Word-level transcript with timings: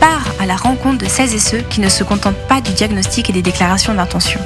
part 0.00 0.24
à 0.40 0.46
la 0.46 0.56
rencontre 0.56 0.98
de 1.04 1.08
celles 1.08 1.34
et 1.34 1.38
ceux 1.38 1.60
qui 1.60 1.80
ne 1.80 1.88
se 1.88 2.02
contentent 2.02 2.48
pas 2.48 2.60
du 2.60 2.72
diagnostic 2.72 3.30
et 3.30 3.32
des 3.32 3.42
déclarations 3.42 3.94
d'intention. 3.94 4.40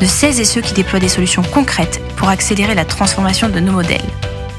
De 0.00 0.06
celles 0.06 0.40
et 0.40 0.44
ceux 0.44 0.60
qui 0.60 0.72
déploient 0.72 1.00
des 1.00 1.08
solutions 1.08 1.42
concrètes 1.42 2.00
pour 2.16 2.28
accélérer 2.28 2.74
la 2.74 2.84
transformation 2.84 3.48
de 3.48 3.60
nos 3.60 3.72
modèles, 3.72 4.00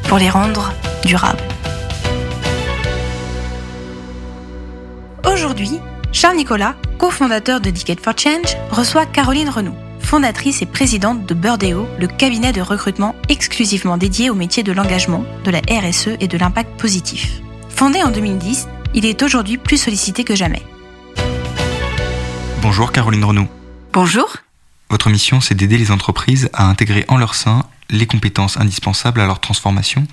pour 0.04 0.18
les 0.18 0.30
rendre 0.30 0.74
durables. 1.06 1.40
Aujourd'hui, 5.26 5.80
Charles 6.12 6.38
Nicolas, 6.38 6.76
cofondateur 6.98 7.62
de 7.62 7.70
Decade 7.70 8.02
for 8.02 8.14
Change, 8.18 8.58
reçoit 8.72 9.06
Caroline 9.06 9.50
Renou, 9.50 9.74
fondatrice 10.00 10.62
et 10.62 10.66
présidente 10.66 11.26
de 11.26 11.34
Burdeo, 11.34 11.88
le 12.00 12.08
cabinet 12.08 12.52
de 12.52 12.62
recrutement 12.62 13.16
exclusivement 13.30 13.96
dédié 13.96 14.30
au 14.30 14.36
métier 14.36 14.64
de 14.64 14.72
l'engagement, 14.72 15.24
de 15.46 15.52
la 15.52 15.60
RSE 15.60 16.10
et 16.20 16.28
de 16.28 16.38
l'impact 16.38 16.80
positif. 16.80 17.42
Fondé 17.70 18.02
en 18.04 18.10
2010, 18.10 18.68
il 18.94 19.06
est 19.06 19.24
aujourd'hui 19.24 19.58
plus 19.58 19.78
sollicité 19.78 20.24
que 20.24 20.36
jamais. 20.36 20.64
Bonjour 22.62 22.92
Caroline 22.92 23.24
Renaud. 23.24 23.48
Bonjour. 23.94 24.38
Votre 24.90 25.10
mission, 25.10 25.40
c'est 25.40 25.56
d'aider 25.56 25.78
les 25.78 25.92
entreprises 25.92 26.50
à 26.54 26.68
intégrer 26.68 27.06
en 27.08 27.18
leur 27.18 27.36
sein 27.36 27.66
les 27.90 28.08
compétences 28.08 28.58
indispensables 28.58 29.22
à 29.22 29.26
leur 29.26 29.40
transformation 29.40 30.06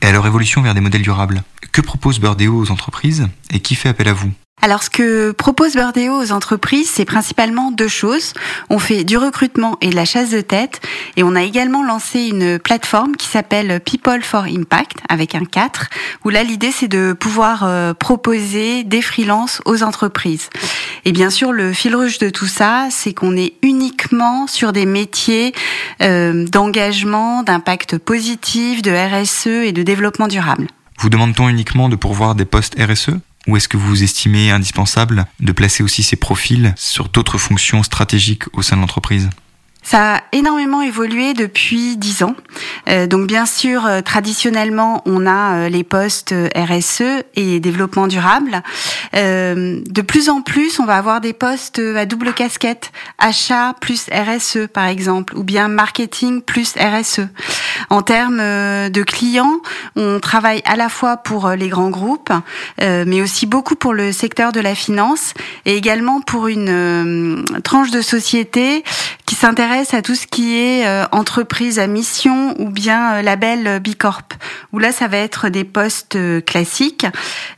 et 0.00 0.06
à 0.06 0.12
leur 0.12 0.26
évolution 0.26 0.62
vers 0.62 0.74
des 0.74 0.80
modèles 0.80 1.02
durables. 1.02 1.42
Que 1.72 1.80
propose 1.80 2.20
Burdeo 2.20 2.58
aux 2.58 2.70
entreprises 2.70 3.28
et 3.50 3.60
qui 3.60 3.74
fait 3.74 3.88
appel 3.88 4.08
à 4.08 4.12
vous? 4.12 4.32
Alors, 4.64 4.84
ce 4.84 4.90
que 4.90 5.32
propose 5.32 5.74
Burdeo 5.74 6.22
aux 6.22 6.30
entreprises, 6.30 6.88
c'est 6.88 7.04
principalement 7.04 7.72
deux 7.72 7.88
choses. 7.88 8.32
On 8.70 8.78
fait 8.78 9.02
du 9.02 9.16
recrutement 9.16 9.76
et 9.80 9.90
de 9.90 9.96
la 9.96 10.04
chasse 10.04 10.30
de 10.30 10.40
tête, 10.40 10.80
et 11.16 11.24
on 11.24 11.34
a 11.34 11.42
également 11.42 11.82
lancé 11.82 12.28
une 12.28 12.60
plateforme 12.60 13.16
qui 13.16 13.26
s'appelle 13.26 13.80
People 13.80 14.22
for 14.22 14.44
Impact, 14.44 14.98
avec 15.08 15.34
un 15.34 15.44
4, 15.44 15.88
où 16.24 16.30
là, 16.30 16.44
l'idée, 16.44 16.70
c'est 16.70 16.86
de 16.86 17.12
pouvoir 17.12 17.64
euh, 17.64 17.92
proposer 17.92 18.84
des 18.84 19.02
freelances 19.02 19.60
aux 19.64 19.82
entreprises. 19.82 20.48
Et 21.04 21.10
bien 21.10 21.30
sûr, 21.30 21.50
le 21.50 21.72
fil 21.72 21.96
rouge 21.96 22.18
de 22.18 22.30
tout 22.30 22.46
ça, 22.46 22.86
c'est 22.88 23.14
qu'on 23.14 23.36
est 23.36 23.54
uniquement 23.62 24.46
sur 24.46 24.72
des 24.72 24.86
métiers 24.86 25.52
euh, 26.02 26.46
d'engagement, 26.46 27.42
d'impact 27.42 27.98
positif, 27.98 28.80
de 28.82 28.92
RSE 28.92 29.66
et 29.66 29.72
de 29.72 29.82
développement 29.82 30.28
durable. 30.28 30.68
Vous 31.00 31.08
demande-t-on 31.08 31.48
uniquement 31.48 31.88
de 31.88 31.96
pourvoir 31.96 32.36
des 32.36 32.44
postes 32.44 32.76
RSE 32.80 33.16
ou 33.46 33.56
est-ce 33.56 33.68
que 33.68 33.76
vous 33.76 34.02
estimez 34.02 34.50
indispensable 34.50 35.26
de 35.40 35.52
placer 35.52 35.82
aussi 35.82 36.02
ces 36.02 36.16
profils 36.16 36.74
sur 36.76 37.08
d'autres 37.08 37.38
fonctions 37.38 37.82
stratégiques 37.82 38.44
au 38.52 38.62
sein 38.62 38.76
de 38.76 38.82
l'entreprise? 38.82 39.30
Ça 39.82 40.14
a 40.14 40.22
énormément 40.32 40.80
évolué 40.80 41.34
depuis 41.34 41.96
dix 41.96 42.22
ans. 42.22 42.36
Euh, 42.88 43.06
donc 43.06 43.26
bien 43.26 43.46
sûr, 43.46 43.84
euh, 43.84 44.00
traditionnellement, 44.00 45.02
on 45.06 45.26
a 45.26 45.54
euh, 45.54 45.68
les 45.68 45.82
postes 45.82 46.34
RSE 46.54 47.24
et 47.34 47.60
développement 47.60 48.06
durable. 48.06 48.62
de 49.12 50.02
plus 50.02 50.28
en 50.28 50.40
plus, 50.40 50.78
on 50.78 50.86
va 50.86 50.96
avoir 50.96 51.20
des 51.20 51.32
postes 51.32 51.78
à 51.78 52.06
double 52.06 52.32
casquette, 52.32 52.92
achat 53.18 53.74
plus 53.80 54.06
RSE 54.10 54.68
par 54.72 54.86
exemple, 54.86 55.36
ou 55.36 55.42
bien 55.42 55.68
marketing 55.68 56.42
plus 56.42 56.74
RSE. 56.76 57.26
En 57.90 58.02
termes 58.02 58.38
de 58.38 59.02
clients, 59.02 59.60
on 59.96 60.20
travaille 60.20 60.62
à 60.64 60.76
la 60.76 60.88
fois 60.88 61.16
pour 61.16 61.50
les 61.50 61.68
grands 61.68 61.90
groupes, 61.90 62.32
mais 62.80 63.20
aussi 63.20 63.46
beaucoup 63.46 63.74
pour 63.74 63.92
le 63.92 64.12
secteur 64.12 64.52
de 64.52 64.60
la 64.60 64.74
finance 64.74 65.34
et 65.66 65.76
également 65.76 66.20
pour 66.20 66.48
une 66.48 67.44
tranche 67.62 67.90
de 67.90 68.00
société 68.00 68.84
qui 69.26 69.34
s'intéresse 69.34 69.71
à 69.72 70.02
tout 70.02 70.14
ce 70.14 70.26
qui 70.26 70.54
est 70.54 70.86
euh, 70.86 71.06
entreprise 71.12 71.78
à 71.78 71.86
mission 71.86 72.54
ou 72.60 72.68
bien 72.68 73.14
euh, 73.14 73.22
label 73.22 73.80
Bicorp, 73.80 74.22
où 74.72 74.78
là 74.78 74.92
ça 74.92 75.08
va 75.08 75.16
être 75.16 75.48
des 75.48 75.64
postes 75.64 76.16
euh, 76.16 76.40
classiques, 76.40 77.06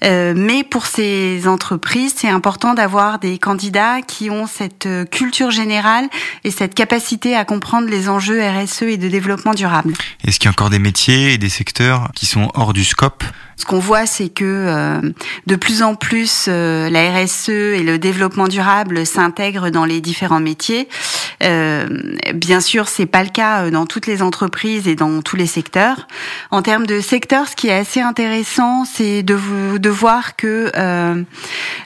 mais 0.03 0.65
pour 0.65 0.87
ces 0.87 1.49
entreprises, 1.49 2.15
c'est 2.17 2.29
important 2.29 2.75
d'avoir 2.75 3.19
des 3.19 3.39
candidats 3.39 4.01
qui 4.03 4.31
ont 4.31 4.47
cette 4.47 4.89
culture 5.11 5.51
générale 5.51 6.09
et 6.45 6.51
cette 6.51 6.75
capacité 6.75 7.35
à 7.35 7.45
comprendre 7.45 7.89
les 7.89 8.09
enjeux 8.09 8.41
RSE 8.41 8.83
et 8.83 8.97
de 8.97 9.09
développement 9.09 9.55
durable. 9.55 9.95
Est-ce 10.25 10.39
qu'il 10.39 10.47
y 10.47 10.49
a 10.49 10.51
encore 10.53 10.71
des 10.71 10.79
métiers 10.79 11.33
et 11.33 11.39
des 11.39 11.49
secteurs 11.49 12.11
qui 12.15 12.27
sont 12.27 12.51
hors 12.55 12.73
du 12.73 12.85
scope 12.85 13.25
ce 13.57 13.65
qu'on 13.65 13.79
voit, 13.79 14.07
c'est 14.07 14.29
que 14.29 14.45
euh, 14.45 15.01
de 15.47 15.57
plus 15.57 15.83
en 15.83 15.95
plus 15.95 16.47
euh, 16.49 16.91
la 16.91 17.11
RSE 17.13 17.49
et 17.49 17.83
le 17.83 17.99
développement 17.99 18.49
durable 18.49 19.07
s'intègrent 19.07 19.71
dans 19.71 19.85
les 19.85 20.01
différents 20.01 20.41
métiers. 20.41 20.89
Euh, 21.43 21.87
bien 22.35 22.61
sûr, 22.61 22.89
c'est 22.89 23.07
pas 23.07 23.23
le 23.23 23.29
cas 23.29 23.71
dans 23.71 23.87
toutes 23.87 24.07
les 24.07 24.23
entreprises 24.23 24.89
et 24.89 24.97
dans 24.97 25.23
tous 25.23 25.37
les 25.37 25.47
secteurs. 25.47 26.09
En 26.51 26.63
termes 26.63 26.87
de 26.87 27.01
secteurs, 27.01 27.49
ce 27.49 27.57
qui 27.57 27.69
est 27.69 27.75
assez 27.75 28.01
intéressant, 28.01 28.85
c'est 28.85 29.23
de, 29.23 29.79
de 29.79 29.91
voir 29.91 30.37
que 30.37 30.73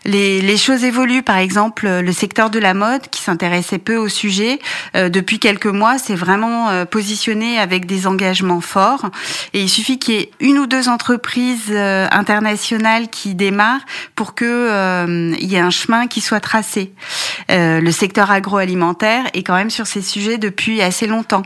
les, 0.05 0.41
les, 0.41 0.57
choses 0.57 0.85
évoluent. 0.85 1.23
Par 1.23 1.37
exemple, 1.37 1.89
le 1.89 2.13
secteur 2.13 2.51
de 2.51 2.59
la 2.59 2.75
mode, 2.75 3.03
qui 3.11 3.23
s'intéressait 3.23 3.79
peu 3.79 3.97
au 3.97 4.09
sujet, 4.09 4.59
depuis 4.95 5.39
quelques 5.39 5.67
mois, 5.67 5.99
c'est 5.99 6.15
vraiment 6.15 6.85
positionné 6.87 7.59
avec 7.59 7.87
des 7.87 8.07
engagements 8.07 8.61
forts. 8.61 9.11
Et 9.55 9.63
il 9.63 9.69
suffit 9.69 9.99
qu'il 9.99 10.15
y 10.15 10.19
ait 10.19 10.31
une 10.41 10.59
ou 10.59 10.67
deux 10.67 10.89
entreprises 10.89 11.58
euh, 11.71 12.07
internationale 12.11 13.09
qui 13.09 13.35
démarre 13.35 13.81
pour 14.15 14.35
que 14.35 14.45
euh, 14.45 15.35
il 15.39 15.47
y 15.47 15.57
ait 15.57 15.61
un 15.61 15.71
chemin 15.71 16.07
qui 16.07 16.21
soit 16.21 16.41
tracé. 16.41 16.93
Euh, 17.51 17.81
le 17.81 17.91
secteur 17.91 18.31
agroalimentaire 18.31 19.25
est 19.35 19.43
quand 19.43 19.55
même 19.55 19.71
sur 19.71 19.87
ces 19.87 20.03
sujets 20.03 20.39
depuis 20.39 20.83
assez 20.83 21.07
longtemps. 21.07 21.43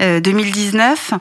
2019, 0.00 1.14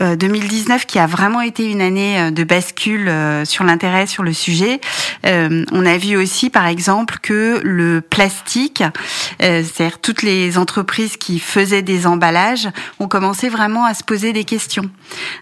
2019 0.00 0.86
qui 0.86 0.98
a 0.98 1.06
vraiment 1.06 1.42
été 1.42 1.70
une 1.70 1.82
année 1.82 2.30
de 2.30 2.44
bascule 2.44 3.12
sur 3.44 3.64
l'intérêt 3.64 4.06
sur 4.06 4.22
le 4.22 4.32
sujet. 4.32 4.80
on 5.24 5.86
a 5.86 5.98
vu 5.98 6.16
aussi, 6.16 6.48
par 6.48 6.66
exemple, 6.66 7.16
que 7.22 7.60
le 7.62 8.00
plastique, 8.00 8.82
c'est-à-dire 9.42 10.00
toutes 10.00 10.22
les 10.22 10.56
entreprises 10.56 11.16
qui 11.16 11.38
faisaient 11.38 11.82
des 11.82 12.06
emballages, 12.06 12.68
ont 13.00 13.08
commencé 13.08 13.48
vraiment 13.48 13.84
à 13.84 13.94
se 13.94 14.04
poser 14.04 14.32
des 14.32 14.44
questions. 14.44 14.88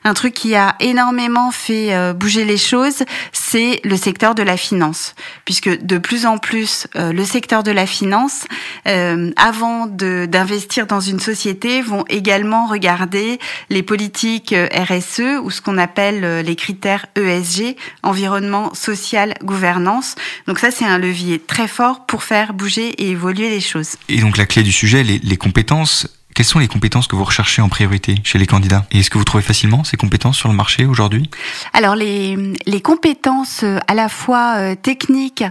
Un 0.05 0.15
truc 0.15 0.35
qui 0.35 0.55
a 0.55 0.75
énormément 0.81 1.51
fait 1.51 2.15
bouger 2.15 2.45
les 2.45 2.57
choses, 2.57 3.05
c'est 3.33 3.81
le 3.85 3.97
secteur 3.97 4.35
de 4.35 4.43
la 4.43 4.57
finance, 4.57 5.15
puisque 5.45 5.69
de 5.83 5.99
plus 5.99 6.27
en 6.27 6.39
plus, 6.39 6.87
euh, 6.97 7.13
le 7.13 7.25
secteur 7.25 7.63
de 7.63 7.71
la 7.71 7.87
finance, 7.87 8.45
euh, 8.87 9.31
avant 9.37 9.87
d'investir 9.87 10.87
dans 10.87 11.01
une 11.01 11.21
société, 11.21 11.83
vont 11.83 12.05
également 12.09 12.67
regarder 12.67 13.39
les 13.69 13.83
politiques 13.83 14.53
euh, 14.53 14.69
RSE 14.73 15.41
ou 15.43 15.51
ce 15.51 15.61
qu'on 15.61 15.79
appelle 15.79 16.41
les 16.41 16.57
critères 16.57 17.07
ESG, 17.17 17.77
environnement, 18.03 18.75
social, 18.75 19.35
gouvernance. 19.43 20.15
Donc 20.47 20.59
ça, 20.59 20.71
c'est 20.71 20.85
un 20.85 20.99
levier 20.99 21.39
très 21.39 21.69
fort 21.69 22.07
pour 22.07 22.23
faire 22.23 22.53
bouger 22.53 22.89
et 23.03 23.11
évoluer 23.11 23.51
les 23.51 23.61
choses. 23.61 23.90
Et 24.09 24.21
donc 24.21 24.37
la 24.37 24.47
clé 24.47 24.63
du 24.63 24.73
sujet, 24.73 25.03
les, 25.03 25.19
les 25.19 25.37
compétences 25.37 26.09
quelles 26.35 26.47
sont 26.47 26.61
les 26.61 26.69
compétences 26.69 27.07
que 27.09 27.17
vous 27.17 27.25
recherchez 27.25 27.61
en 27.61 27.69
priorité 27.69 28.15
chez 28.23 28.39
les 28.39 28.47
candidats? 28.47 28.87
Et 28.93 29.01
est-ce 29.01 29.11
que 29.11 29.19
vous 29.19 29.25
trouvez 29.25 29.43
facilement 29.43 29.83
ces 29.85 29.97
compétences 29.97 30.37
sur 30.39 30.49
le 30.49 30.55
marché 30.55 30.87
aujourd'hui? 30.87 31.29
Alors 31.73 31.97
les, 31.97 32.55
les 32.67 32.81
compétences 32.81 33.63
euh, 33.63 33.79
à 33.89 33.95
la 33.95 34.09
fois 34.09 34.55
euh, 34.57 34.75
techniques 34.75 35.45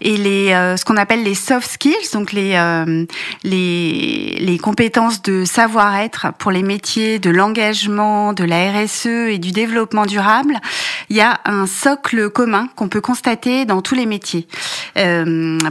et 0.00 0.16
les 0.16 0.52
euh, 0.52 0.76
ce 0.76 0.84
qu'on 0.84 0.98
appelle 0.98 1.22
les 1.22 1.34
soft 1.34 1.70
skills, 1.70 1.94
donc 2.12 2.32
les 2.32 2.46
les, 3.44 4.36
les 4.38 4.58
compétences 4.58 5.22
de 5.22 5.44
savoir-être 5.44 6.28
pour 6.38 6.50
les 6.50 6.62
métiers 6.62 7.18
de 7.18 7.30
l'engagement, 7.30 8.32
de 8.32 8.44
la 8.44 8.70
RSE 8.70 9.06
et 9.06 9.38
du 9.38 9.52
développement 9.52 10.06
durable, 10.06 10.60
il 11.08 11.16
y 11.16 11.20
a 11.20 11.40
un 11.44 11.66
socle 11.66 12.30
commun 12.30 12.68
qu'on 12.76 12.88
peut 12.88 13.00
constater 13.00 13.64
dans 13.64 13.82
tous 13.82 13.94
les 13.94 14.06
métiers. 14.06 14.46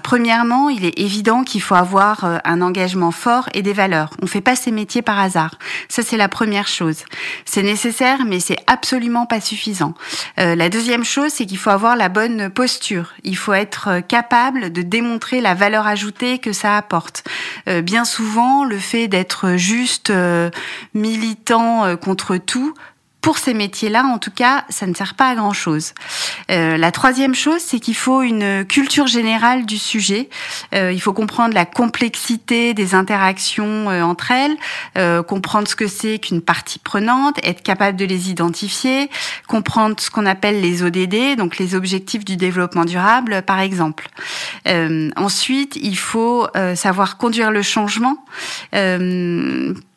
premièrement, 0.03 0.69
il 0.69 0.85
est 0.85 0.99
évident 0.99 1.43
qu'il 1.43 1.61
faut 1.61 1.75
avoir 1.75 2.41
un 2.43 2.61
engagement 2.61 3.11
fort 3.11 3.49
et 3.53 3.61
des 3.61 3.73
valeurs. 3.73 4.11
On 4.21 4.27
fait 4.27 4.41
pas 4.41 4.55
ces 4.55 4.71
métiers 4.71 5.01
par 5.01 5.19
hasard. 5.19 5.57
Ça, 5.89 6.03
c'est 6.03 6.17
la 6.17 6.29
première 6.29 6.67
chose. 6.67 7.03
C'est 7.45 7.63
nécessaire, 7.63 8.25
mais 8.25 8.39
c'est 8.39 8.57
absolument 8.67 9.25
pas 9.25 9.41
suffisant. 9.41 9.93
Euh, 10.39 10.55
la 10.55 10.69
deuxième 10.69 11.03
chose, 11.03 11.31
c'est 11.31 11.45
qu'il 11.45 11.57
faut 11.57 11.69
avoir 11.69 11.95
la 11.95 12.09
bonne 12.09 12.49
posture. 12.49 13.13
Il 13.23 13.37
faut 13.37 13.53
être 13.53 14.01
capable 14.07 14.71
de 14.71 14.81
démontrer 14.81 15.41
la 15.41 15.53
valeur 15.53 15.87
ajoutée 15.87 16.39
que 16.39 16.53
ça 16.53 16.77
apporte. 16.77 17.23
Euh, 17.67 17.81
bien 17.81 18.05
souvent, 18.05 18.63
le 18.63 18.79
fait 18.79 19.07
d'être 19.07 19.55
juste 19.55 20.09
euh, 20.09 20.49
militant 20.93 21.95
contre 21.97 22.37
tout 22.37 22.73
pour 23.25 23.39
ces 23.39 23.55
métiers-là, 23.55 24.03
en 24.03 24.19
tout 24.19 24.29
cas, 24.29 24.65
ça 24.69 24.85
ne 24.85 24.93
sert 24.93 25.15
pas 25.15 25.29
à 25.29 25.35
grand-chose. 25.35 25.93
Euh, 26.51 26.77
la 26.77 26.91
troisième 26.91 27.33
chose, 27.33 27.59
c'est 27.59 27.79
qu'il 27.79 27.95
faut 27.95 28.21
une 28.21 28.63
culture 28.65 29.07
générale 29.07 29.65
du 29.65 29.79
sujet. 29.79 30.29
Euh, 30.75 30.91
il 30.91 31.01
faut 31.01 31.11
comprendre 31.11 31.55
la 31.55 31.65
complexité 31.65 32.75
des 32.75 32.93
interactions 32.93 33.89
euh, 33.89 34.03
entre 34.03 34.29
elles, 34.29 34.55
euh, 34.99 35.23
comprendre 35.23 35.67
ce 35.67 35.75
que 35.75 35.87
c'est 35.87 36.19
qu'une 36.19 36.43
partie 36.43 36.77
prenante, 36.77 37.39
être 37.43 37.63
capable 37.63 37.97
de 37.97 38.05
les 38.05 38.29
identifier, 38.29 39.09
comprendre 39.47 39.95
ce 39.99 40.11
qu'on 40.11 40.27
appelle 40.27 40.61
les 40.61 40.83
ODD, 40.83 41.35
donc 41.35 41.57
les 41.57 41.73
objectifs 41.73 42.25
du 42.25 42.37
développement 42.37 42.85
durable, 42.85 43.41
par 43.41 43.59
exemple. 43.59 44.07
Euh, 44.67 45.09
ensuite, 45.15 45.79
il 45.81 45.97
faut 45.97 46.47
savoir 46.75 47.17
conduire 47.17 47.49
le 47.49 47.63
changement 47.63 48.23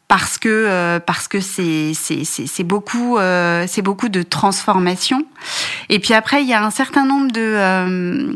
parce 0.08 0.38
que 0.38 0.49
euh, 0.49 1.00
parce 1.00 1.28
que 1.28 1.40
c'est 1.40 1.93
c'est 1.94 2.25
c'est 2.25 2.64
beaucoup 2.64 3.19
euh, 3.19 3.66
c'est 3.69 3.82
beaucoup 3.82 4.08
de 4.08 4.22
transformation. 4.22 5.25
Et 5.90 5.99
puis 5.99 6.14
après 6.14 6.43
il 6.43 6.49
y 6.49 6.55
a 6.55 6.64
un 6.64 6.70
certain 6.70 7.05
nombre 7.05 7.31
de 7.31 7.40
euh, 7.40 8.32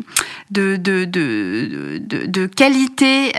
de, 0.51 0.77
de, 0.77 1.07
de, 1.07 1.99
de, 1.99 2.27
de 2.27 2.47
qualités 2.47 3.33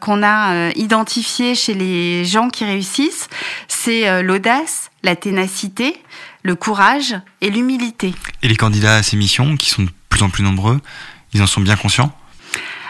qu'on 0.00 0.22
a 0.22 0.70
identifiées 0.76 1.56
chez 1.56 1.74
les 1.74 2.24
gens 2.24 2.48
qui 2.48 2.64
réussissent. 2.64 3.28
C'est 3.68 4.22
l'audace 4.22 4.90
la 5.02 5.16
ténacité 5.16 5.96
le 6.42 6.54
courage 6.54 7.16
et 7.40 7.48
l'humilité. 7.48 8.14
Et 8.42 8.48
les 8.48 8.56
candidats 8.56 8.96
à 8.96 9.02
ces 9.02 9.16
missions 9.16 9.56
qui 9.56 9.70
sont 9.70 9.82
de 9.82 9.90
plus 10.10 10.22
en 10.22 10.28
plus 10.28 10.44
nombreux 10.44 10.78
ils 11.34 11.42
en 11.42 11.46
sont 11.46 11.60
bien 11.60 11.76
conscients? 11.76 12.12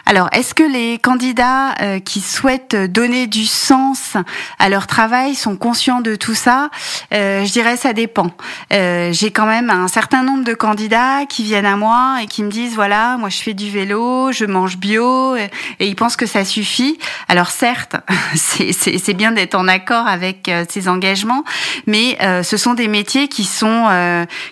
Alors, 0.06 0.28
est-ce 0.32 0.54
que 0.54 0.62
les 0.62 0.98
candidats 0.98 1.74
euh, 1.80 1.98
qui 1.98 2.20
souhaitent 2.20 2.76
donner 2.76 3.26
du 3.26 3.46
sens 3.46 4.16
à 4.58 4.68
leur 4.68 4.86
travail 4.86 5.34
sont 5.34 5.56
conscients 5.56 6.02
de 6.02 6.14
tout 6.14 6.34
ça? 6.34 6.68
Euh, 7.14 7.44
Je 7.44 7.52
dirais 7.52 7.76
ça 7.76 7.94
dépend. 7.94 8.30
Euh, 8.72 9.12
J'ai 9.12 9.30
quand 9.30 9.46
même 9.46 9.70
un 9.70 9.88
certain 9.88 10.22
nombre 10.22 10.44
de 10.44 10.52
candidats 10.52 11.24
qui 11.26 11.42
viennent 11.42 11.66
à 11.66 11.76
moi 11.76 12.18
et 12.22 12.26
qui 12.26 12.42
me 12.42 12.50
disent 12.50 12.74
voilà, 12.74 13.16
moi 13.16 13.30
je 13.30 13.38
fais 13.38 13.54
du 13.54 13.70
vélo, 13.70 14.30
je 14.30 14.44
mange 14.44 14.76
bio, 14.76 15.36
et, 15.36 15.50
ils 15.80 15.96
pensent 15.96 16.16
que 16.16 16.26
ça 16.26 16.44
suffit. 16.44 16.98
Alors 17.28 17.48
certes, 17.48 17.96
c'est 18.34 19.14
bien 19.14 19.32
d'être 19.32 19.54
en 19.54 19.68
accord 19.68 20.06
avec 20.06 20.48
euh, 20.48 20.66
ces 20.68 20.88
engagements, 20.88 21.44
mais 21.86 22.18
euh, 22.20 22.42
ce 22.42 22.58
sont 22.58 22.74
des 22.74 22.88
métiers 22.88 23.28
qui 23.28 23.44
sont 23.44 23.64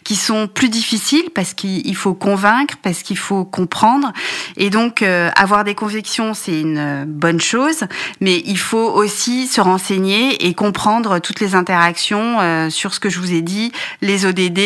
qui 0.04 0.16
sont 0.16 0.48
plus 0.48 0.68
difficiles 0.68 1.30
parce 1.34 1.52
qu'il 1.54 1.96
faut 1.96 2.14
convaincre, 2.14 2.76
parce 2.82 3.02
qu'il 3.02 3.18
faut 3.18 3.44
comprendre, 3.44 4.12
et 4.56 4.70
donc 4.70 5.02
avoir 5.42 5.64
des 5.64 5.74
convictions, 5.74 6.34
c'est 6.34 6.60
une 6.60 6.78
euh, 6.78 7.04
bonne 7.06 7.40
chose, 7.40 7.84
mais 8.20 8.42
il 8.46 8.58
faut 8.58 8.90
aussi 8.92 9.48
se 9.48 9.60
renseigner 9.60 10.46
et 10.46 10.54
comprendre 10.54 11.18
toutes 11.18 11.40
les 11.40 11.54
interactions 11.54 12.40
euh, 12.40 12.70
sur 12.70 12.94
ce 12.94 13.00
que 13.00 13.10
je 13.10 13.18
vous 13.18 13.32
ai 13.32 13.42
dit, 13.42 13.72
les 14.00 14.24
ODD, 14.24 14.60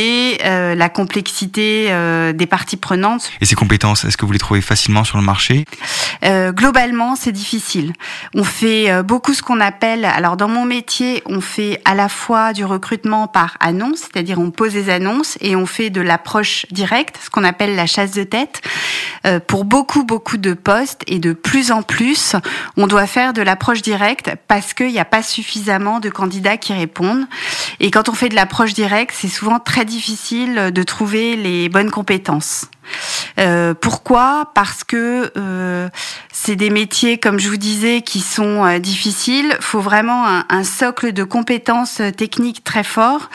euh, 0.44 0.74
la 0.74 0.88
complexité 0.88 1.92
des 2.34 2.46
parties 2.46 2.76
prenantes. 2.76 3.30
Et 3.40 3.46
ces 3.46 3.54
compétences, 3.54 4.04
est-ce 4.04 4.16
que 4.16 4.26
vous 4.26 4.32
les 4.32 4.38
trouvez 4.38 4.60
facilement 4.60 5.04
sur 5.04 5.16
le 5.16 5.24
marché? 5.24 5.64
Globalement, 6.22 7.16
c'est 7.16 7.32
difficile. 7.32 7.92
On 8.34 8.44
fait 8.44 9.02
beaucoup 9.02 9.32
ce 9.32 9.42
qu'on 9.42 9.60
appelle, 9.60 10.04
alors 10.04 10.36
dans 10.36 10.48
mon 10.48 10.64
métier, 10.64 11.22
on 11.26 11.40
fait 11.40 11.80
à 11.84 11.94
la 11.94 12.08
fois 12.08 12.52
du 12.52 12.64
recrutement 12.64 13.28
par 13.28 13.56
annonce, 13.60 14.00
c'est-à-dire 14.00 14.38
on 14.38 14.50
pose 14.50 14.72
des 14.72 14.90
annonces 14.90 15.38
et 15.40 15.56
on 15.56 15.66
fait 15.66 15.90
de 15.90 16.00
l'approche 16.00 16.66
directe, 16.70 17.18
ce 17.24 17.30
qu'on 17.30 17.44
appelle 17.44 17.76
la 17.76 17.86
chasse 17.86 18.12
de 18.12 18.24
tête. 18.24 18.60
Pour 19.46 19.64
beaucoup, 19.64 20.04
beaucoup 20.04 20.36
de 20.36 20.54
postes 20.54 21.02
et 21.06 21.18
de 21.18 21.32
plus 21.32 21.72
en 21.72 21.82
plus, 21.82 22.36
on 22.76 22.86
doit 22.86 23.06
faire 23.06 23.32
de 23.32 23.42
l'approche 23.42 23.82
directe 23.82 24.30
parce 24.48 24.74
qu'il 24.74 24.88
n'y 24.88 24.98
a 24.98 25.04
pas 25.04 25.22
suffisamment 25.22 26.00
de 26.00 26.08
candidats 26.08 26.56
qui 26.56 26.72
répondent. 26.72 27.26
Et 27.80 27.90
quand 27.90 28.08
on 28.08 28.12
fait 28.12 28.28
de 28.28 28.34
l'approche 28.34 28.74
directe, 28.74 29.14
c'est 29.16 29.28
souvent 29.28 29.58
très 29.58 29.84
difficile 29.84 30.70
de 30.72 30.82
trouver 30.82 31.36
les 31.36 31.68
bonnes 31.68 31.90
compétences. 31.90 32.66
Euh, 33.38 33.74
pourquoi? 33.74 34.50
Parce 34.54 34.84
que 34.84 35.32
euh, 35.36 35.88
c'est 36.32 36.56
des 36.56 36.70
métiers, 36.70 37.18
comme 37.18 37.38
je 37.38 37.48
vous 37.48 37.56
disais, 37.56 38.02
qui 38.02 38.20
sont 38.20 38.64
euh, 38.64 38.78
difficiles. 38.78 39.56
Il 39.58 39.64
faut 39.64 39.80
vraiment 39.80 40.26
un, 40.26 40.44
un, 40.48 40.64
socle 40.64 41.12
de 41.12 41.24
compétences 41.24 42.00
techniques 42.16 42.64
très 42.64 42.84
fort. 42.84 43.30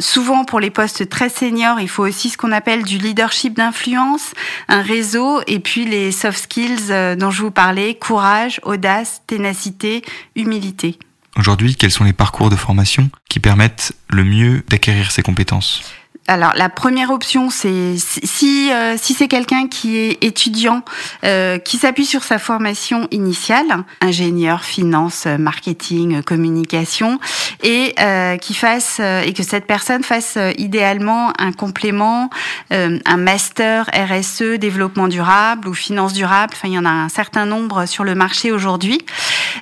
Souvent, 0.00 0.44
pour 0.44 0.60
les 0.60 0.70
postes 0.70 1.08
très 1.08 1.28
seniors, 1.28 1.80
il 1.80 1.88
faut 1.88 2.06
aussi 2.06 2.30
ce 2.30 2.36
qu'on 2.36 2.52
appelle 2.52 2.84
du 2.84 2.98
leadership 2.98 3.54
d'influence, 3.54 4.32
un 4.68 4.82
réseau, 4.82 5.40
et 5.46 5.58
puis 5.58 5.84
les 5.84 6.12
soft 6.12 6.38
skills 6.38 7.16
dont 7.16 7.30
je 7.30 7.42
vous 7.42 7.50
parlais 7.50 7.94
courage, 7.94 8.60
audace, 8.62 9.22
ténacité, 9.26 10.02
humilité. 10.36 10.98
Aujourd'hui, 11.36 11.76
quels 11.76 11.90
sont 11.90 12.04
les 12.04 12.14
parcours 12.14 12.48
de 12.48 12.56
formation 12.56 13.10
qui 13.28 13.40
permettent 13.40 13.92
le 14.08 14.24
mieux 14.24 14.64
d'acquérir 14.68 15.10
ces 15.10 15.22
compétences? 15.22 15.82
Alors 16.28 16.52
la 16.56 16.68
première 16.68 17.10
option, 17.10 17.50
c'est 17.50 17.94
si 17.96 18.72
euh, 18.72 18.96
si 19.00 19.14
c'est 19.14 19.28
quelqu'un 19.28 19.68
qui 19.68 19.96
est 19.96 20.24
étudiant, 20.24 20.82
euh, 21.24 21.58
qui 21.58 21.76
s'appuie 21.76 22.06
sur 22.06 22.24
sa 22.24 22.38
formation 22.38 23.06
initiale, 23.12 23.84
ingénieur, 24.00 24.64
finance, 24.64 25.26
marketing, 25.26 26.22
communication, 26.22 27.20
et 27.62 27.94
euh, 28.00 28.36
qui 28.38 28.54
fasse 28.54 29.00
et 29.00 29.32
que 29.32 29.42
cette 29.42 29.66
personne 29.66 30.02
fasse 30.02 30.38
idéalement 30.58 31.32
un 31.38 31.52
complément, 31.52 32.30
un 32.70 33.16
master 33.16 33.88
RSE, 33.94 34.58
développement 34.58 35.08
durable 35.08 35.68
ou 35.68 35.74
finance 35.74 36.12
durable. 36.12 36.52
Enfin, 36.56 36.68
il 36.68 36.74
y 36.74 36.78
en 36.78 36.84
a 36.84 36.90
un 36.90 37.08
certain 37.08 37.46
nombre 37.46 37.86
sur 37.86 38.04
le 38.04 38.14
marché 38.14 38.50
aujourd'hui. 38.52 39.00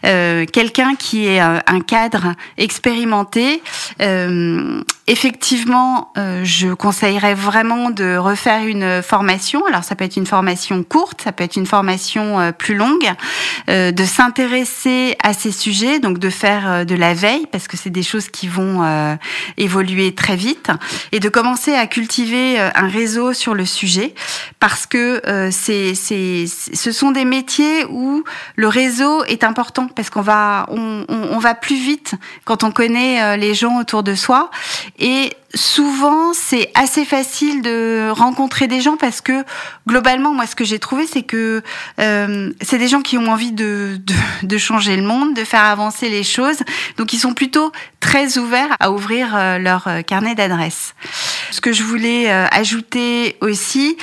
quelqu'un 0.03 0.95
qui 0.99 1.27
est 1.27 1.41
un 1.41 1.81
cadre 1.87 2.35
expérimenté, 2.57 3.63
effectivement. 5.07 6.13
Je 6.17 6.54
je 6.55 6.73
conseillerais 6.73 7.35
vraiment 7.35 7.91
de 7.91 8.17
refaire 8.17 8.65
une 8.65 9.03
formation. 9.03 9.67
Alors 9.67 9.83
ça 9.83 9.97
peut 9.97 10.05
être 10.05 10.17
une 10.17 10.27
formation 10.27 10.83
courte, 10.85 11.23
ça 11.23 11.33
peut 11.33 11.43
être 11.43 11.57
une 11.57 11.67
formation 11.67 12.39
euh, 12.39 12.53
plus 12.53 12.77
longue, 12.77 13.11
euh, 13.69 13.91
de 13.91 14.05
s'intéresser 14.05 15.17
à 15.23 15.35
ces 15.35 15.51
sujets, 15.51 15.99
donc 15.99 16.19
de 16.19 16.31
faire 16.31 16.71
euh, 16.71 16.85
de 16.85 16.95
la 16.95 17.13
veille 17.15 17.47
parce 17.51 17.67
que 17.67 17.77
c'est 17.77 17.91
des 17.91 18.03
choses 18.03 18.29
qui 18.29 18.47
vont 18.47 18.65
évoluer 19.57 20.15
très 20.15 20.37
vite 20.37 20.71
et 21.13 21.21
de 21.21 21.29
commencer 21.29 21.75
à 21.75 21.87
cultiver 21.87 22.59
un 22.59 22.89
réseau 22.89 23.33
sur 23.33 23.55
le 23.55 23.65
sujet 23.65 24.15
parce 24.61 24.87
que 24.87 25.21
c'est 25.51 25.95
c'est 25.95 26.45
ce 26.47 26.93
sont 26.93 27.11
des 27.11 27.25
métiers 27.25 27.85
où 27.89 28.23
le 28.57 28.69
réseau 28.69 29.25
est 29.25 29.45
important 29.45 29.89
parce 29.89 30.11
qu'on 30.11 30.23
va 30.23 30.67
on, 30.69 31.05
on 31.09 31.39
va 31.39 31.55
plus 31.55 31.77
vite 31.77 32.15
quand 32.45 32.65
on 32.65 32.71
connaît 32.71 33.37
les 33.37 33.55
gens 33.55 33.81
autour 33.81 34.03
de 34.03 34.15
soi 34.15 34.51
et 34.99 35.31
souvent, 35.55 36.33
c'est 36.33 36.71
assez 36.75 37.05
facile 37.05 37.63
de 37.63 38.11
rencontrer 38.11 38.67
des 38.67 38.81
gens 38.81 38.97
parce 38.97 39.21
que 39.21 39.45
globalement, 39.87 40.35
moi, 40.35 40.47
ce 40.47 40.55
que 40.55 40.65
j'ai 40.65 40.79
trouvé, 40.79 41.07
c'est 41.07 41.23
que 41.23 41.63
euh, 42.01 42.53
c'est 42.61 42.79
des 42.79 42.89
gens 42.89 43.03
qui 43.03 43.19
ont 43.19 43.29
envie 43.29 43.53
de, 43.53 43.99
de, 44.05 44.15
de, 44.47 44.59
changer 44.59 44.97
le 44.97 45.03
monde, 45.03 45.35
de 45.35 45.45
faire 45.45 45.63
avancer 45.63 46.09
les 46.09 46.25
choses. 46.25 46.59
Donc, 46.97 47.13
ils 47.13 47.19
sont 47.19 47.35
plutôt 47.35 47.73
très 48.05 48.37
ouverts 48.37 48.77
à 48.81 48.91
ouvrir 48.91 49.35
euh, 49.35 49.59
leur 49.59 49.89
euh, 49.89 50.03
carnet 50.03 50.35
d'adresses. 50.35 50.95
Ce 51.51 51.61
que 51.61 51.73
je 51.73 51.83
voulais 51.83 52.31
euh, 52.31 52.47
ajouter 52.51 53.39
aussi, 53.41 53.97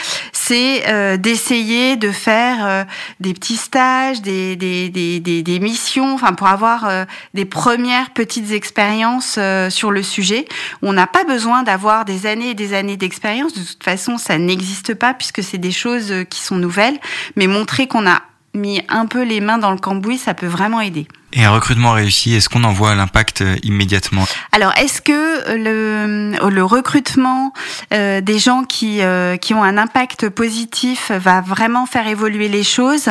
c'est 0.52 0.84
euh, 0.88 1.18
d'essayer 1.18 1.96
de 1.96 2.12
faire 2.12 2.86
des 3.20 3.34
petits 3.34 3.56
stages, 3.56 4.22
des, 4.22 4.56
des, 4.56 4.90
des, 4.90 5.20
des, 5.20 5.60
missions, 5.60 6.14
enfin 6.14 6.34
pour 6.34 6.48
avoir 6.48 6.90
des 7.34 7.46
premières 7.46 8.12
petites 8.12 8.52
expériences 8.52 9.40
sur 9.70 9.92
le 9.92 10.04
sujet. 10.04 10.46
On 10.82 10.94
n'a 10.94 11.08
pas 11.08 11.24
besoin 11.24 11.42
besoin 11.42 11.64
d'avoir 11.64 12.06
des 12.06 12.28
années 12.28 12.52
et 12.52 12.54
des 12.54 12.76
années 12.76 12.98
d'expérience. 12.98 13.54
De 13.54 13.64
toute 13.64 13.84
façon, 13.84 14.20
ça 14.20 14.38
n'existe 14.38 14.94
pas 14.94 15.16
puisque 15.16 15.42
c'est 15.42 15.58
des 15.58 15.72
choses 15.72 16.12
euh, 16.12 16.24
qui 16.24 16.40
sont 16.40 16.56
nouvelles. 16.56 17.00
Mais 17.36 17.48
montrer 17.48 17.88
qu'on 17.88 18.06
a 18.06 18.22
mis 18.54 18.80
un 18.88 19.08
peu 19.08 19.24
les 19.24 19.42
mains 19.42 19.58
dans 19.58 19.72
le 19.72 19.80
cambouis, 19.80 20.20
ça 20.20 20.36
peut 20.36 20.46
vraiment 20.46 20.80
aider. 20.80 21.08
Et 21.34 21.44
un 21.44 21.52
recrutement 21.52 21.94
réussi, 21.94 22.34
est-ce 22.36 22.50
qu'on 22.50 22.64
en 22.64 22.74
voit 22.74 22.94
l'impact 22.96 23.42
euh, 23.42 23.56
immédiatement? 23.64 24.26
Alors, 24.52 24.74
est-ce 24.78 25.02
que 25.02 25.56
le, 25.56 26.50
le 26.50 26.64
recrutement 26.64 27.54
euh, 27.94 28.20
des 28.22 28.38
gens 28.40 28.64
qui, 28.64 29.02
euh, 29.02 29.38
qui 29.38 29.54
ont 29.54 29.64
un 29.64 29.78
impact 29.78 30.30
positif 30.30 31.12
va 31.12 31.42
vraiment 31.42 31.86
faire 31.86 32.08
évoluer 32.08 32.50
les 32.50 32.64
choses? 32.64 33.10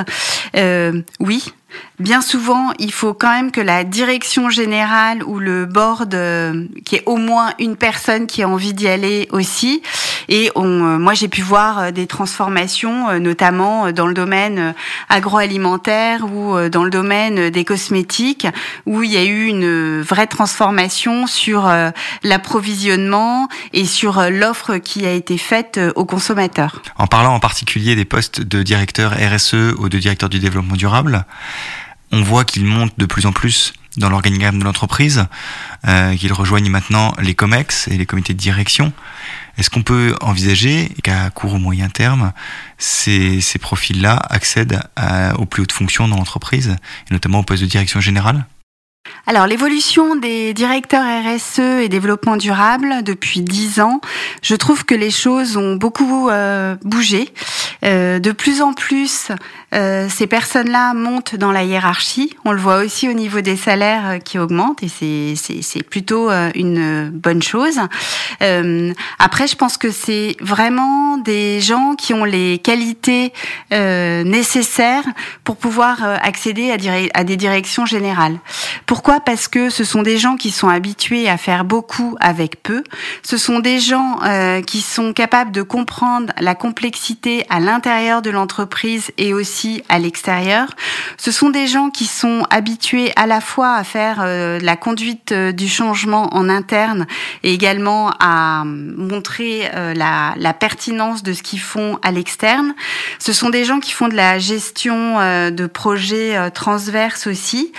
Euh, 0.57 1.03
Oui, 1.19 1.53
Bien 2.01 2.23
souvent, 2.23 2.73
il 2.79 2.93
faut 2.93 3.13
quand 3.13 3.29
même 3.29 3.51
que 3.51 3.61
la 3.61 3.85
direction 3.85 4.49
générale 4.49 5.23
ou 5.23 5.39
le 5.39 5.67
board, 5.67 6.15
euh, 6.15 6.65
qui 6.87 6.97
est 6.97 7.03
au 7.05 7.19
moins 7.19 7.53
une 7.59 7.77
personne 7.77 8.27
qui 8.27 8.43
a 8.43 8.49
envie 8.49 8.73
d'y 8.73 8.89
aller 8.89 9.29
aussi. 9.33 9.83
Et 10.31 10.51
on, 10.55 10.65
euh, 10.65 10.99
moi, 10.99 11.13
j'ai 11.13 11.29
pu 11.29 11.43
voir 11.43 11.79
euh, 11.79 11.91
des 11.91 12.07
transformations, 12.07 13.21
notamment 13.21 13.93
dans 13.93 14.07
le 14.07 14.15
domaine 14.15 14.75
agroalimentaire 15.11 16.25
ou 16.25 16.57
dans 16.71 16.85
le 16.85 16.91
domaine 16.91 17.51
des 17.51 17.65
cosmétiques, 17.67 18.47
où 18.87 19.03
il 19.03 19.13
y 19.13 19.19
a 19.19 19.25
eu 19.25 19.45
une 19.45 20.01
vraie 20.01 20.27
transformation 20.27 21.27
sur 21.27 21.71
l'approvisionnement 22.23 23.49
et 23.75 23.85
sur 23.85 24.23
l'offre 24.31 24.79
qui 24.79 25.05
a 25.05 25.13
été 25.13 25.37
faite 25.37 25.79
aux 25.97 26.07
consommateurs. 26.07 26.81
En 26.97 27.07
parlant 27.07 27.35
en 27.35 27.41
particulier 27.41 27.95
des 27.95 28.07
postes 28.07 28.41
de 28.41 28.63
directeur 28.63 29.13
RSE 29.13 29.75
ou 29.79 29.91
de 29.91 29.99
directeur 29.99 30.31
du 30.31 30.39
développement 30.39 30.77
durable, 30.77 31.27
on 32.13 32.23
voit 32.23 32.45
qu'il 32.45 32.65
monte 32.65 32.99
de 32.99 33.07
plus 33.07 33.27
en 33.27 33.33
plus 33.33 33.73
dans 33.97 34.09
l'organigramme 34.09 34.59
de 34.59 34.65
l'entreprise, 34.65 35.27
qu'ils 36.17 36.33
rejoignent 36.33 36.71
maintenant 36.71 37.13
les 37.21 37.35
COMEX 37.35 37.89
et 37.89 37.97
les 37.97 38.07
comités 38.07 38.35
de 38.35 38.39
direction. 38.39 38.93
Est-ce 39.59 39.69
qu'on 39.69 39.83
peut 39.83 40.15
envisager 40.21 40.91
qu'à 41.03 41.29
court 41.31 41.55
ou 41.55 41.59
moyen 41.59 41.89
terme, 41.89 42.33
ces, 42.79 43.41
ces 43.41 43.59
profils-là 43.59 44.15
accèdent 44.31 44.81
aux 45.37 45.45
plus 45.45 45.63
hautes 45.63 45.73
fonctions 45.73 46.07
dans 46.07 46.17
l'entreprise, 46.17 46.77
et 47.11 47.13
notamment 47.13 47.41
au 47.41 47.43
poste 47.43 47.63
de 47.63 47.69
direction 47.69 48.01
générale? 48.01 48.47
Alors 49.27 49.47
l'évolution 49.47 50.17
des 50.17 50.55
directeurs 50.55 51.05
RSE 51.05 51.59
et 51.59 51.89
développement 51.89 52.37
durable 52.37 53.03
depuis 53.03 53.43
dix 53.43 53.81
ans, 53.81 54.01
je 54.43 54.55
trouve 54.55 54.85
que 54.85 54.95
les 54.95 55.11
choses 55.11 55.57
ont 55.57 55.77
beaucoup 55.77 56.29
euh, 56.29 56.77
bougé. 56.83 57.33
Euh, 57.85 58.19
de 58.19 58.33
plus 58.33 58.61
en 58.61 58.73
plus, 58.73 59.31
euh, 59.75 60.09
ces 60.09 60.27
personnes-là 60.27 60.95
montent 60.95 61.37
dans 61.37 61.53
la 61.53 61.65
hiérarchie. 61.65 62.37
On 62.45 62.53
le 62.53 62.61
voit 62.61 62.79
aussi 62.79 63.09
au 63.09 63.13
niveau 63.13 63.41
des 63.41 63.57
salaires 63.57 64.19
qui 64.25 64.39
augmentent 64.39 64.83
et 64.83 64.89
c'est 65.37 65.83
plutôt 65.83 66.31
une 66.55 67.11
bonne 67.11 67.43
chose. 67.43 67.79
après, 69.19 69.47
je 69.47 69.57
pense 69.57 69.77
que 69.77 69.91
c'est 69.91 70.37
vraiment 70.41 71.19
des 71.19 71.61
gens 71.61 71.95
qui 71.97 72.15
ont 72.15 72.25
les 72.25 72.59
qualités 72.59 73.33
nécessaires 73.71 75.05
pour 75.45 75.57
pouvoir 75.57 76.03
accéder 76.23 76.71
à, 76.71 77.19
à 77.19 77.25
des 77.25 77.37
directions 77.37 77.87
générales. 77.87 78.39
Pourquoi? 78.87 79.21
Parce 79.21 79.49
que 79.49 79.71
ce 79.71 79.85
sont 79.85 80.03
des 80.03 80.19
gens 80.19 80.37
qui 80.37 80.51
sont 80.51 80.69
habitués 80.69 81.29
à 81.29 81.37
faire 81.37 81.65
beaucoup 81.65 82.17
avec 82.21 82.63
peu. 82.63 82.83
Ce 83.23 83.37
sont 83.37 83.61
des 83.61 83.81
gens 83.81 84.19
euh, 84.25 84.63
qui 84.63 84.81
sont 84.81 85.13
capables 85.13 85.53
de 85.53 85.63
comprendre 85.63 86.33
la 86.41 86.55
complexité 86.55 87.45
à 87.49 87.61
l'intérieur 87.61 88.23
de 88.23 88.31
l'entreprise 88.31 89.11
et 89.19 89.33
aussi 89.35 89.60
à 89.89 89.99
l'extérieur. 89.99 90.69
Ce 91.17 91.31
sont 91.31 91.51
des 91.51 91.67
gens 91.67 91.91
qui 91.91 92.07
sont 92.07 92.45
habitués 92.51 93.13
à 93.17 93.27
la 93.27 93.41
fois 93.41 93.75
à 93.75 93.85
faire 93.85 94.19
euh, 94.21 94.59
la 94.61 94.77
conduite 94.77 95.33
euh, 95.33 95.53
du 95.53 95.69
changement 95.69 96.35
en 96.35 96.49
interne 96.49 97.07
et 97.43 97.53
également 97.53 98.13
à 98.21 98.65
montrer 98.65 99.71
la, 99.73 100.35
la, 100.37 100.53
pertinence 100.53 101.23
de 101.23 101.33
ce 101.33 101.43
qu'ils 101.43 101.61
font 101.61 101.99
à 102.03 102.11
l'externe. 102.11 102.75
Ce 103.19 103.33
sont 103.33 103.51
des 103.51 103.65
gens 103.65 103.81
qui 103.81 103.93
font 103.93 104.09
de 104.09 104.15
la 104.15 104.39
gestion 104.39 105.19
de 105.51 105.67
projets 105.67 106.51
transverses 106.51 107.27
aussi. 107.27 107.73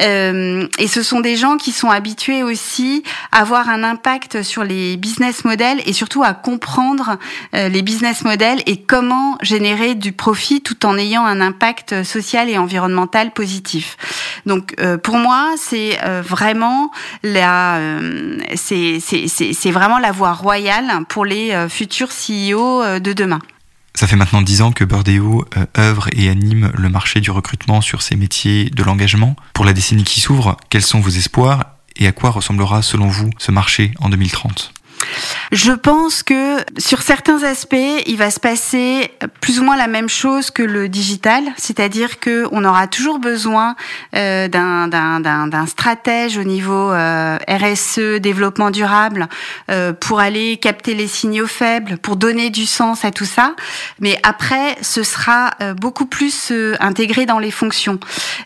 Euh, 0.00 0.66
et 0.78 0.86
ce 0.86 1.02
sont 1.02 1.20
des 1.20 1.36
gens 1.36 1.56
qui 1.56 1.72
sont 1.72 1.90
habitués 1.90 2.42
aussi 2.42 3.02
à 3.30 3.40
avoir 3.40 3.68
un 3.68 3.82
impact 3.82 4.42
sur 4.42 4.64
les 4.64 4.96
business 4.96 5.44
models 5.44 5.80
et 5.86 5.92
surtout 5.92 6.22
à 6.22 6.34
comprendre 6.34 7.18
euh, 7.54 7.68
les 7.68 7.82
business 7.82 8.24
models 8.24 8.62
et 8.66 8.76
comment 8.76 9.38
générer 9.42 9.94
du 9.94 10.12
profit 10.12 10.60
tout 10.60 10.86
en 10.86 10.96
ayant 10.96 11.21
un 11.24 11.40
impact 11.40 12.02
social 12.02 12.48
et 12.48 12.58
environnemental 12.58 13.32
positif. 13.32 13.96
Donc 14.46 14.74
euh, 14.80 14.98
pour 14.98 15.16
moi, 15.16 15.54
c'est 15.56 15.98
vraiment 16.22 16.90
la 17.22 17.80
c'est 18.54 18.98
c'est 19.00 19.70
vraiment 19.70 19.98
la 19.98 20.12
voie 20.12 20.32
royale 20.32 21.04
pour 21.08 21.24
les 21.24 21.66
futurs 21.68 22.10
CEO 22.10 22.98
de 22.98 23.12
demain. 23.12 23.40
Ça 23.94 24.06
fait 24.06 24.16
maintenant 24.16 24.42
dix 24.42 24.62
ans 24.62 24.72
que 24.72 24.84
Burdeo 24.84 25.44
euh, 25.56 25.66
œuvre 25.78 26.08
et 26.12 26.28
anime 26.28 26.72
le 26.74 26.88
marché 26.88 27.20
du 27.20 27.30
recrutement 27.30 27.80
sur 27.80 28.02
ces 28.02 28.16
métiers 28.16 28.70
de 28.70 28.82
l'engagement. 28.82 29.36
Pour 29.52 29.64
la 29.64 29.72
décennie 29.72 30.04
qui 30.04 30.20
s'ouvre, 30.20 30.56
quels 30.70 30.82
sont 30.82 31.00
vos 31.00 31.10
espoirs 31.10 31.76
et 31.96 32.06
à 32.06 32.12
quoi 32.12 32.30
ressemblera 32.30 32.80
selon 32.80 33.08
vous 33.08 33.30
ce 33.38 33.52
marché 33.52 33.92
en 34.00 34.08
2030 34.08 34.72
je 35.50 35.72
pense 35.72 36.22
que 36.22 36.58
sur 36.78 37.02
certains 37.02 37.42
aspects, 37.42 37.76
il 38.06 38.16
va 38.16 38.30
se 38.30 38.40
passer 38.40 39.10
plus 39.40 39.60
ou 39.60 39.64
moins 39.64 39.76
la 39.76 39.88
même 39.88 40.08
chose 40.08 40.50
que 40.50 40.62
le 40.62 40.88
digital, 40.88 41.42
c'est-à-dire 41.56 42.20
que 42.20 42.46
on 42.52 42.64
aura 42.64 42.86
toujours 42.86 43.18
besoin 43.18 43.76
euh, 44.16 44.48
d'un 44.48 45.66
stratège 45.66 46.38
au 46.38 46.44
niveau 46.44 46.92
euh, 46.92 47.38
RSE, 47.48 48.20
développement 48.20 48.70
durable, 48.70 49.28
euh, 49.70 49.92
pour 49.92 50.20
aller 50.20 50.56
capter 50.56 50.94
les 50.94 51.06
signaux 51.06 51.46
faibles, 51.46 51.98
pour 51.98 52.16
donner 52.16 52.50
du 52.50 52.66
sens 52.66 53.04
à 53.04 53.10
tout 53.10 53.24
ça. 53.24 53.54
Mais 54.00 54.18
après, 54.22 54.76
ce 54.80 55.02
sera 55.02 55.52
euh, 55.60 55.74
beaucoup 55.74 56.06
plus 56.06 56.50
euh, 56.50 56.74
intégré 56.80 57.26
dans 57.26 57.38
les 57.38 57.50
fonctions. 57.50 57.98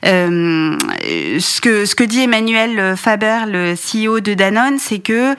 ce 0.02 1.60
que 1.60 1.84
ce 1.84 1.94
que 1.94 2.04
dit 2.04 2.22
Emmanuel 2.22 2.96
Faber, 2.96 3.40
le 3.46 3.74
CEO 3.74 4.20
de 4.20 4.34
Danone, 4.34 4.78
c'est 4.78 4.98
que 4.98 5.34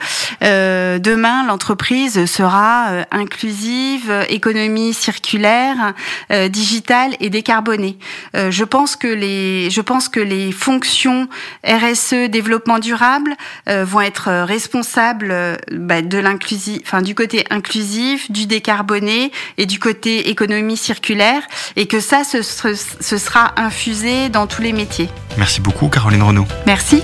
demain 0.98 1.17
l'entreprise 1.46 2.26
sera 2.26 2.90
euh, 2.90 3.04
inclusive, 3.10 4.12
économie 4.28 4.94
circulaire, 4.94 5.94
euh, 6.30 6.48
digitale 6.48 7.14
et 7.20 7.30
décarbonée. 7.30 7.98
Euh, 8.36 8.50
je 8.50 8.64
pense 8.64 8.96
que 8.96 9.08
les, 9.08 9.70
je 9.70 9.80
pense 9.80 10.08
que 10.08 10.20
les 10.20 10.52
fonctions 10.52 11.28
RSE, 11.66 12.28
développement 12.28 12.78
durable, 12.78 13.34
vont 13.66 14.00
être 14.00 14.30
responsables 14.44 15.58
bah, 15.72 16.02
de 16.02 16.18
l'inclusif, 16.18 16.80
enfin 16.84 17.02
du 17.02 17.14
côté 17.14 17.44
inclusif, 17.50 18.30
du 18.30 18.46
décarboné 18.46 19.30
et 19.56 19.66
du 19.66 19.78
côté 19.78 20.30
économie 20.30 20.76
circulaire, 20.76 21.42
et 21.76 21.86
que 21.86 22.00
ça, 22.00 22.22
ce, 22.24 22.42
ce 22.42 23.18
sera 23.18 23.52
infusé 23.56 24.28
dans 24.28 24.46
tous 24.46 24.62
les 24.62 24.72
métiers. 24.72 25.08
Merci 25.36 25.60
beaucoup, 25.60 25.88
Caroline 25.88 26.22
Renaud. 26.22 26.46
Merci. 26.66 27.02